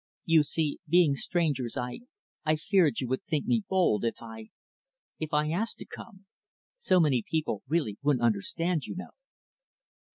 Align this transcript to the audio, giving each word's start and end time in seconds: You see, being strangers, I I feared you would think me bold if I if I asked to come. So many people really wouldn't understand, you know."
You 0.25 0.41
see, 0.41 0.79
being 0.89 1.13
strangers, 1.13 1.77
I 1.77 1.99
I 2.43 2.55
feared 2.55 3.01
you 3.01 3.07
would 3.09 3.21
think 3.25 3.45
me 3.45 3.61
bold 3.69 4.03
if 4.03 4.19
I 4.19 4.49
if 5.19 5.31
I 5.31 5.51
asked 5.51 5.77
to 5.77 5.85
come. 5.85 6.25
So 6.79 6.99
many 6.99 7.21
people 7.29 7.61
really 7.67 7.99
wouldn't 8.01 8.23
understand, 8.23 8.87
you 8.87 8.95
know." 8.95 9.11